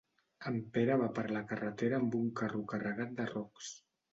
En 0.51 0.55
Pere 0.77 0.95
va 1.01 1.09
per 1.19 1.25
la 1.37 1.43
carretera 1.51 1.99
amb 1.99 2.17
un 2.23 2.33
carro 2.41 2.65
carregat 2.73 3.17
de 3.21 3.29
rocs. 3.37 3.71